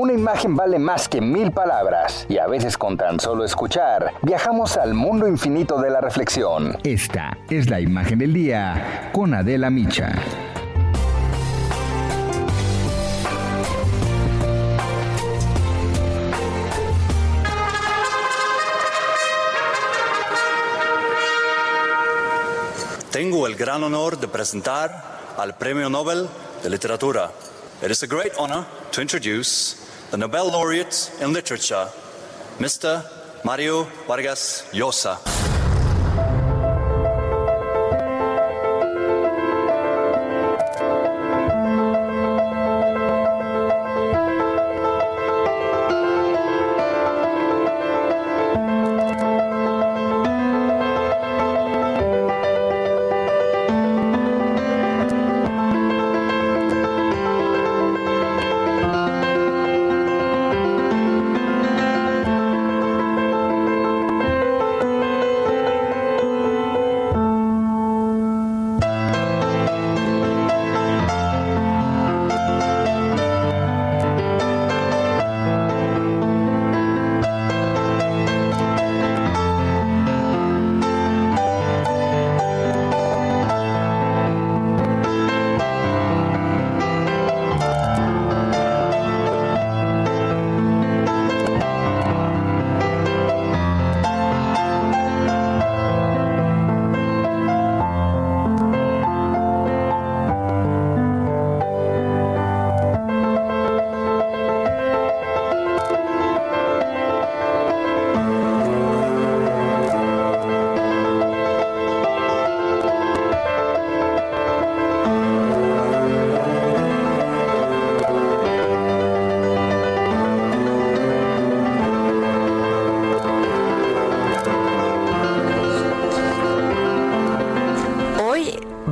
[0.00, 4.78] Una imagen vale más que mil palabras y a veces con tan solo escuchar viajamos
[4.78, 6.74] al mundo infinito de la reflexión.
[6.84, 10.10] Esta es la imagen del día con Adela Micha.
[23.12, 26.26] Tengo el gran honor de presentar al Premio Nobel
[26.62, 27.30] de Literatura.
[27.82, 31.88] It is a great honor to introduce the Nobel laureate in literature,
[32.58, 33.04] Mr.
[33.44, 35.39] Mario Vargas Llosa.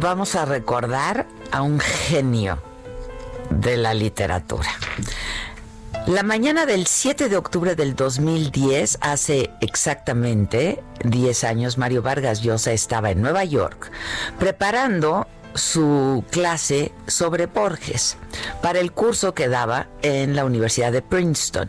[0.00, 2.62] Vamos a recordar a un genio
[3.50, 4.68] de la literatura.
[6.06, 12.72] La mañana del 7 de octubre del 2010, hace exactamente 10 años, Mario Vargas Llosa
[12.72, 13.90] estaba en Nueva York
[14.38, 18.16] preparando su clase sobre Borges
[18.62, 21.68] para el curso que daba en la Universidad de Princeton,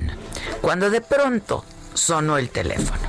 [0.61, 3.01] cuando de pronto sonó el teléfono.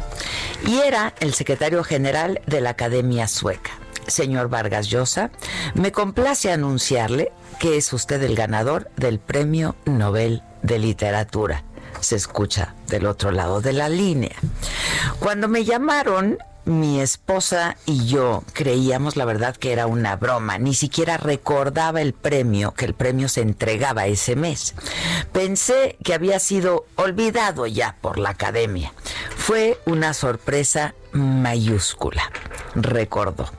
[0.66, 3.79] Y era el secretario general de la Academia Sueca,
[4.10, 5.30] señor Vargas Llosa.
[5.74, 11.64] Me complace anunciarle que es usted el ganador del Premio Nobel de Literatura.
[12.00, 14.36] Se escucha del otro lado de la línea.
[15.18, 20.74] Cuando me llamaron, mi esposa y yo creíamos la verdad que era una broma, ni
[20.74, 24.74] siquiera recordaba el premio, que el premio se entregaba ese mes.
[25.32, 28.92] Pensé que había sido olvidado ya por la academia.
[29.36, 32.30] Fue una sorpresa mayúscula,
[32.74, 33.50] recordó.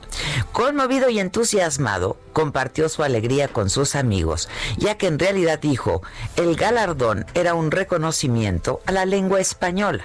[0.52, 6.02] Conmovido y entusiasmado, compartió su alegría con sus amigos, ya que en realidad dijo,
[6.36, 10.04] el galardón era un reconocimiento a la lengua española.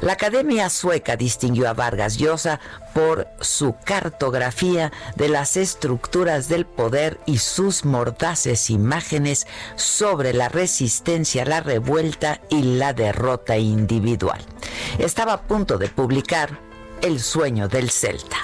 [0.00, 2.60] La Academia Sueca distinguió a Vargas Llosa
[2.94, 9.46] por su cartografía de las estructuras del poder y sus mordaces imágenes
[9.76, 14.40] sobre la resistencia, la revuelta y la derrota individual.
[14.98, 16.58] Estaba a punto de publicar
[17.02, 18.37] El sueño del Celta.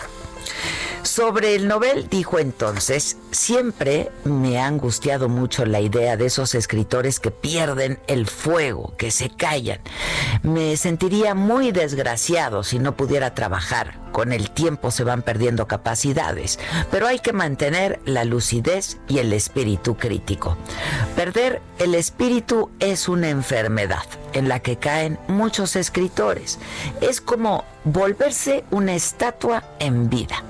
[1.14, 7.20] Sobre el Nobel dijo entonces, siempre me ha angustiado mucho la idea de esos escritores
[7.20, 9.78] que pierden el fuego, que se callan.
[10.42, 14.00] Me sentiría muy desgraciado si no pudiera trabajar.
[14.10, 16.58] Con el tiempo se van perdiendo capacidades,
[16.90, 20.56] pero hay que mantener la lucidez y el espíritu crítico.
[21.14, 24.02] Perder el espíritu es una enfermedad
[24.32, 26.58] en la que caen muchos escritores.
[27.00, 30.42] Es como volverse una estatua en vida.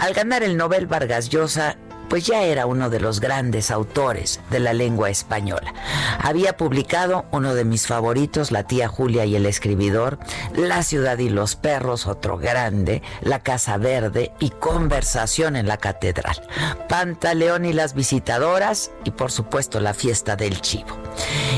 [0.00, 1.76] Al ganar el Nobel Vargas Llosa
[2.08, 5.74] pues ya era uno de los grandes autores de la lengua española.
[6.20, 10.18] Había publicado uno de mis favoritos, La tía Julia y el escribidor,
[10.54, 16.42] La ciudad y los perros, otro grande, La casa verde y Conversación en la catedral,
[16.88, 20.96] Pantaleón y las visitadoras y por supuesto La fiesta del chivo.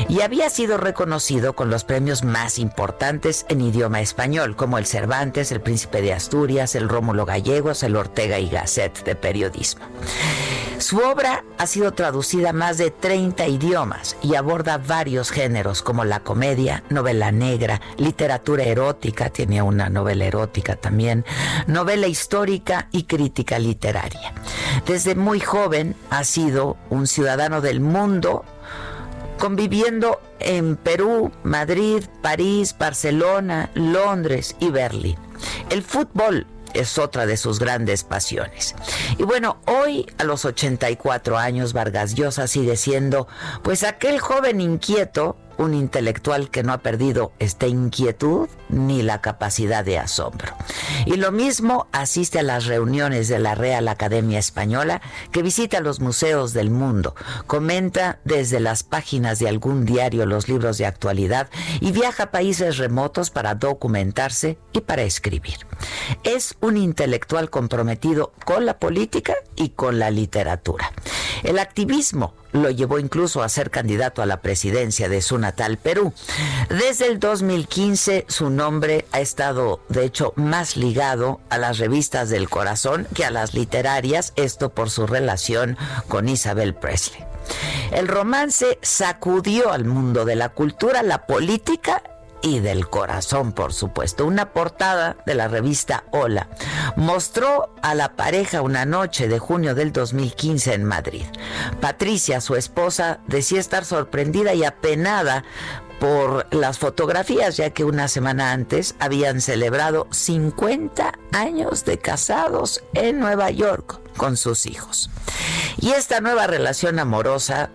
[0.07, 5.51] Y había sido reconocido con los premios más importantes en idioma español, como el Cervantes,
[5.51, 9.85] el Príncipe de Asturias, el Rómulo Gallegos, el Ortega y Gasset de periodismo.
[10.89, 16.03] Su obra ha sido traducida a más de 30 idiomas y aborda varios géneros como
[16.03, 21.25] la comedia, novela negra, literatura erótica, tiene una novela erótica también,
[21.67, 24.33] novela histórica y crítica literaria.
[24.87, 28.43] Desde muy joven ha sido un ciudadano del mundo
[29.37, 35.19] conviviendo en Perú, Madrid, París, Barcelona, Londres y Berlín.
[35.69, 38.75] El fútbol es otra de sus grandes pasiones.
[39.17, 43.27] Y bueno, hoy a los 84 años Vargas Llosa sigue siendo
[43.63, 49.83] pues aquel joven inquieto un intelectual que no ha perdido esta inquietud ni la capacidad
[49.83, 50.55] de asombro.
[51.05, 55.01] Y lo mismo asiste a las reuniones de la Real Academia Española,
[55.31, 57.13] que visita los museos del mundo,
[57.45, 61.49] comenta desde las páginas de algún diario los libros de actualidad
[61.81, 65.57] y viaja a países remotos para documentarse y para escribir.
[66.23, 70.93] Es un intelectual comprometido con la política y con la literatura.
[71.43, 76.13] El activismo lo llevó incluso a ser candidato a la presidencia de su natal Perú.
[76.69, 82.49] Desde el 2015 su nombre ha estado, de hecho, más ligado a las revistas del
[82.49, 87.23] corazón que a las literarias, esto por su relación con Isabel Presley.
[87.91, 92.03] El romance sacudió al mundo de la cultura, la política
[92.41, 94.25] y del corazón, por supuesto.
[94.25, 96.49] Una portada de la revista Hola
[96.95, 101.25] mostró a la pareja una noche de junio del 2015 en Madrid.
[101.81, 105.43] Patricia, su esposa, decía estar sorprendida y apenada
[105.99, 113.19] por las fotografías, ya que una semana antes habían celebrado 50 años de casados en
[113.19, 115.09] Nueva York con sus hijos.
[115.77, 117.69] Y esta nueva relación amorosa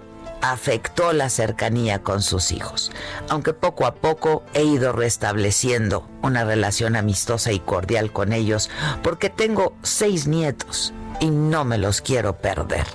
[0.52, 2.92] afectó la cercanía con sus hijos,
[3.28, 8.70] aunque poco a poco he ido restableciendo una relación amistosa y cordial con ellos,
[9.02, 12.86] porque tengo seis nietos y no me los quiero perder.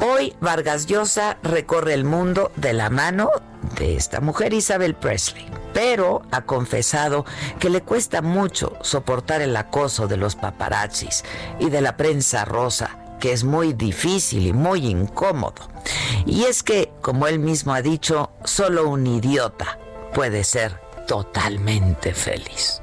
[0.00, 3.30] Hoy Vargas Llosa recorre el mundo de la mano
[3.76, 7.24] de esta mujer Isabel Presley, pero ha confesado
[7.58, 11.24] que le cuesta mucho soportar el acoso de los paparazzis
[11.58, 15.70] y de la prensa rosa que es muy difícil y muy incómodo.
[16.26, 19.78] Y es que, como él mismo ha dicho, solo un idiota
[20.12, 20.78] puede ser
[21.08, 22.82] totalmente feliz.